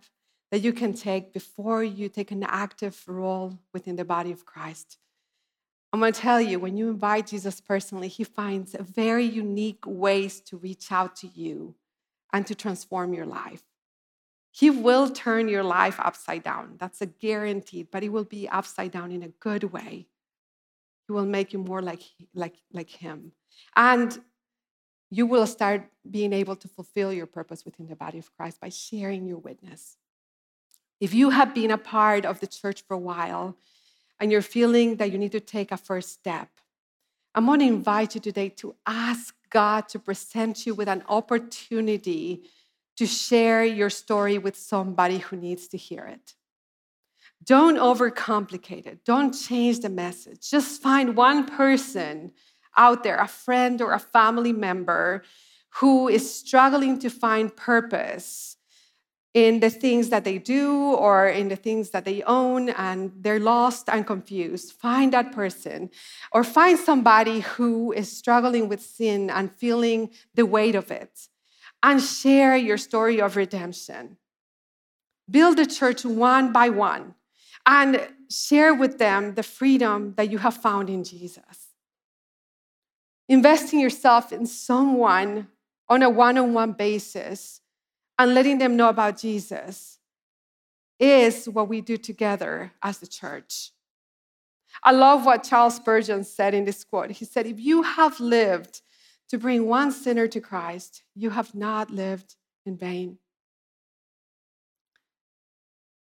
that 0.51 0.61
you 0.61 0.73
can 0.73 0.93
take 0.93 1.33
before 1.33 1.83
you 1.83 2.09
take 2.09 2.31
an 2.31 2.43
active 2.43 3.01
role 3.07 3.59
within 3.73 3.95
the 3.95 4.05
body 4.05 4.31
of 4.31 4.45
Christ. 4.45 4.97
I'm 5.93 5.99
going 5.99 6.13
to 6.13 6.19
tell 6.19 6.39
you, 6.39 6.59
when 6.59 6.77
you 6.77 6.89
invite 6.89 7.27
Jesus 7.27 7.59
personally, 7.59 8.07
he 8.07 8.23
finds 8.23 8.75
very 8.79 9.25
unique 9.25 9.83
ways 9.85 10.39
to 10.41 10.57
reach 10.57 10.91
out 10.91 11.15
to 11.17 11.27
you 11.27 11.75
and 12.31 12.47
to 12.47 12.55
transform 12.55 13.13
your 13.13 13.25
life. 13.25 13.63
He 14.51 14.69
will 14.69 15.09
turn 15.09 15.47
your 15.47 15.63
life 15.63 15.99
upside 15.99 16.43
down. 16.43 16.75
That's 16.77 17.01
a 17.01 17.05
guarantee, 17.05 17.83
but 17.83 18.03
it 18.03 18.09
will 18.09 18.25
be 18.25 18.49
upside 18.49 18.91
down 18.91 19.11
in 19.11 19.23
a 19.23 19.29
good 19.29 19.65
way. 19.65 20.07
He 21.07 21.13
will 21.13 21.25
make 21.25 21.53
you 21.53 21.59
more 21.59 21.81
like, 21.81 22.03
like, 22.33 22.55
like 22.71 22.89
him. 22.89 23.33
And 23.75 24.17
you 25.11 25.25
will 25.25 25.45
start 25.45 25.83
being 26.09 26.31
able 26.31 26.55
to 26.55 26.67
fulfill 26.69 27.11
your 27.11 27.27
purpose 27.27 27.65
within 27.65 27.87
the 27.87 27.95
body 27.95 28.17
of 28.17 28.33
Christ 28.35 28.61
by 28.61 28.69
sharing 28.69 29.27
your 29.27 29.37
witness. 29.37 29.97
If 31.01 31.13
you 31.13 31.31
have 31.31 31.53
been 31.53 31.69
a 31.69 31.77
part 31.77 32.25
of 32.25 32.39
the 32.39 32.47
church 32.47 32.83
for 32.87 32.93
a 32.93 32.99
while 32.99 33.57
and 34.19 34.31
you're 34.31 34.41
feeling 34.41 34.95
that 34.95 35.11
you 35.11 35.17
need 35.17 35.33
to 35.33 35.41
take 35.41 35.71
a 35.71 35.77
first 35.77 36.13
step, 36.13 36.47
I'm 37.35 37.45
going 37.45 37.59
to 37.59 37.65
invite 37.65 38.15
you 38.15 38.21
today 38.21 38.49
to 38.49 38.75
ask 38.87 39.35
God 39.49 39.89
to 39.89 39.99
present 39.99 40.65
you 40.65 40.73
with 40.73 40.87
an 40.87 41.03
opportunity 41.09 42.43
to 42.95 43.05
share 43.05 43.65
your 43.65 43.89
story 43.89 44.37
with 44.37 44.55
somebody 44.55 45.17
who 45.17 45.35
needs 45.35 45.67
to 45.69 45.77
hear 45.77 46.05
it. 46.05 46.35
Don't 47.43 47.77
overcomplicate 47.77 48.85
it. 48.85 49.03
Don't 49.03 49.31
change 49.31 49.79
the 49.79 49.89
message. 49.89 50.49
Just 50.49 50.81
find 50.81 51.17
one 51.17 51.45
person 51.45 52.31
out 52.77 53.03
there, 53.03 53.17
a 53.17 53.27
friend 53.27 53.81
or 53.81 53.93
a 53.93 53.99
family 53.99 54.53
member, 54.53 55.23
who 55.75 56.07
is 56.07 56.33
struggling 56.33 56.99
to 56.99 57.09
find 57.09 57.55
purpose 57.55 58.57
in 59.33 59.61
the 59.61 59.69
things 59.69 60.09
that 60.09 60.25
they 60.25 60.37
do 60.37 60.93
or 60.93 61.27
in 61.27 61.47
the 61.47 61.55
things 61.55 61.91
that 61.91 62.03
they 62.03 62.21
own 62.23 62.69
and 62.69 63.11
they're 63.21 63.39
lost 63.39 63.87
and 63.87 64.05
confused. 64.05 64.73
Find 64.73 65.13
that 65.13 65.31
person 65.31 65.89
or 66.33 66.43
find 66.43 66.77
somebody 66.77 67.39
who 67.39 67.93
is 67.93 68.11
struggling 68.11 68.67
with 68.67 68.81
sin 68.81 69.29
and 69.29 69.51
feeling 69.51 70.09
the 70.35 70.45
weight 70.45 70.75
of 70.75 70.91
it 70.91 71.29
and 71.81 72.01
share 72.01 72.57
your 72.57 72.77
story 72.77 73.21
of 73.21 73.37
redemption. 73.37 74.17
Build 75.29 75.59
a 75.59 75.65
church 75.65 76.03
one 76.03 76.51
by 76.51 76.67
one 76.67 77.15
and 77.65 78.05
share 78.29 78.73
with 78.73 78.97
them 78.97 79.35
the 79.35 79.43
freedom 79.43 80.13
that 80.17 80.29
you 80.29 80.39
have 80.39 80.57
found 80.57 80.89
in 80.89 81.05
Jesus. 81.05 81.70
Investing 83.31 83.79
yourself 83.79 84.33
in 84.33 84.45
someone 84.45 85.47
on 85.87 86.03
a 86.03 86.09
one 86.09 86.37
on 86.37 86.53
one 86.53 86.73
basis 86.73 87.61
and 88.19 88.33
letting 88.33 88.57
them 88.57 88.75
know 88.75 88.89
about 88.89 89.19
Jesus 89.19 89.99
is 90.99 91.45
what 91.47 91.69
we 91.69 91.79
do 91.79 91.95
together 91.95 92.73
as 92.83 92.97
the 92.97 93.07
church. 93.07 93.71
I 94.83 94.91
love 94.91 95.25
what 95.25 95.45
Charles 95.45 95.77
Spurgeon 95.77 96.25
said 96.25 96.53
in 96.53 96.65
this 96.65 96.83
quote. 96.83 97.11
He 97.11 97.23
said, 97.23 97.45
If 97.45 97.57
you 97.57 97.83
have 97.83 98.19
lived 98.19 98.81
to 99.29 99.37
bring 99.37 99.65
one 99.65 99.93
sinner 99.93 100.27
to 100.27 100.41
Christ, 100.41 101.03
you 101.15 101.29
have 101.29 101.55
not 101.55 101.89
lived 101.89 102.35
in 102.65 102.75
vain. 102.75 103.17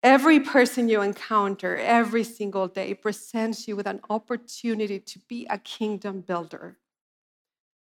Every 0.02 0.40
person 0.40 0.88
you 0.88 1.02
encounter 1.02 1.76
every 1.76 2.24
single 2.24 2.68
day 2.68 2.94
presents 2.94 3.68
you 3.68 3.76
with 3.76 3.86
an 3.86 4.00
opportunity 4.08 4.98
to 4.98 5.18
be 5.28 5.46
a 5.50 5.58
kingdom 5.58 6.22
builder. 6.22 6.78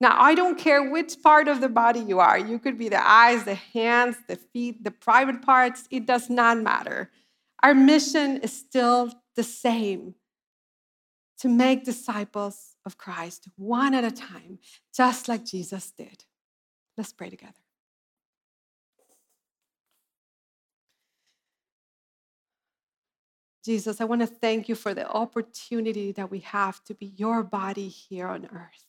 Now, 0.00 0.16
I 0.16 0.34
don't 0.34 0.56
care 0.56 0.90
which 0.90 1.20
part 1.22 1.48
of 1.48 1.60
the 1.60 1.68
body 1.68 1.98
you 2.00 2.20
are. 2.20 2.38
You 2.38 2.58
could 2.58 2.78
be 2.78 2.88
the 2.88 3.04
eyes, 3.04 3.44
the 3.44 3.54
hands, 3.54 4.16
the 4.28 4.36
feet, 4.36 4.84
the 4.84 4.92
private 4.92 5.42
parts. 5.42 5.88
It 5.90 6.06
does 6.06 6.30
not 6.30 6.58
matter. 6.58 7.10
Our 7.62 7.74
mission 7.74 8.38
is 8.38 8.52
still 8.52 9.12
the 9.34 9.42
same 9.42 10.14
to 11.38 11.48
make 11.48 11.84
disciples 11.84 12.76
of 12.84 12.96
Christ 12.96 13.48
one 13.56 13.94
at 13.94 14.04
a 14.04 14.10
time, 14.10 14.58
just 14.94 15.28
like 15.28 15.44
Jesus 15.44 15.90
did. 15.90 16.24
Let's 16.96 17.12
pray 17.12 17.30
together. 17.30 17.52
Jesus, 23.64 24.00
I 24.00 24.04
want 24.04 24.22
to 24.22 24.26
thank 24.26 24.68
you 24.68 24.74
for 24.74 24.94
the 24.94 25.08
opportunity 25.08 26.12
that 26.12 26.30
we 26.30 26.40
have 26.40 26.82
to 26.84 26.94
be 26.94 27.12
your 27.16 27.42
body 27.42 27.88
here 27.88 28.28
on 28.28 28.46
earth. 28.46 28.87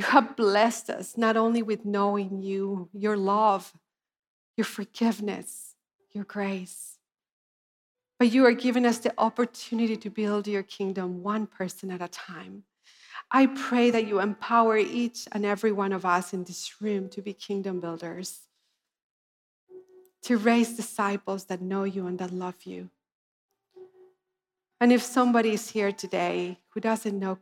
You 0.00 0.06
have 0.06 0.34
blessed 0.34 0.88
us 0.88 1.18
not 1.18 1.36
only 1.36 1.62
with 1.62 1.84
knowing 1.84 2.40
you, 2.40 2.88
your 2.94 3.18
love, 3.18 3.70
your 4.56 4.64
forgiveness, 4.64 5.74
your 6.12 6.24
grace, 6.24 6.96
but 8.18 8.32
you 8.32 8.46
are 8.46 8.54
giving 8.54 8.86
us 8.86 8.96
the 8.96 9.12
opportunity 9.18 9.98
to 9.98 10.08
build 10.08 10.48
your 10.48 10.62
kingdom 10.62 11.22
one 11.22 11.46
person 11.46 11.90
at 11.90 12.00
a 12.00 12.08
time. 12.08 12.62
I 13.30 13.44
pray 13.48 13.90
that 13.90 14.06
you 14.06 14.20
empower 14.20 14.78
each 14.78 15.28
and 15.32 15.44
every 15.44 15.70
one 15.70 15.92
of 15.92 16.06
us 16.06 16.32
in 16.32 16.44
this 16.44 16.80
room 16.80 17.10
to 17.10 17.20
be 17.20 17.34
kingdom 17.34 17.78
builders, 17.78 18.38
to 20.22 20.38
raise 20.38 20.78
disciples 20.78 21.44
that 21.44 21.60
know 21.60 21.84
you 21.84 22.06
and 22.06 22.18
that 22.20 22.32
love 22.32 22.62
you. 22.64 22.88
And 24.80 24.94
if 24.94 25.02
somebody 25.02 25.50
is 25.50 25.68
here 25.68 25.92
today 25.92 26.58
who 26.70 26.80
doesn't 26.80 27.18
know 27.18 27.36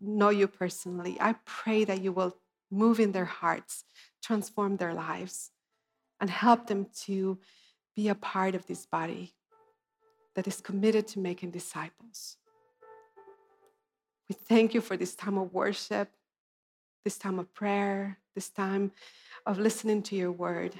know 0.00 0.30
you 0.30 0.46
personally, 0.46 1.16
I 1.20 1.36
pray 1.44 1.84
that 1.84 2.02
you 2.02 2.12
will 2.12 2.36
move 2.70 3.00
in 3.00 3.12
their 3.12 3.24
hearts, 3.24 3.84
transform 4.22 4.76
their 4.76 4.94
lives, 4.94 5.50
and 6.20 6.30
help 6.30 6.66
them 6.66 6.86
to 7.04 7.38
be 7.94 8.08
a 8.08 8.14
part 8.14 8.54
of 8.54 8.66
this 8.66 8.86
body 8.86 9.34
that 10.34 10.46
is 10.46 10.60
committed 10.60 11.06
to 11.08 11.18
making 11.18 11.50
disciples. 11.50 12.36
We 14.28 14.34
thank 14.34 14.74
you 14.74 14.80
for 14.80 14.96
this 14.96 15.14
time 15.14 15.38
of 15.38 15.54
worship, 15.54 16.10
this 17.04 17.16
time 17.16 17.38
of 17.38 17.52
prayer, 17.54 18.18
this 18.34 18.50
time 18.50 18.92
of 19.46 19.58
listening 19.58 20.02
to 20.02 20.16
your 20.16 20.32
word. 20.32 20.74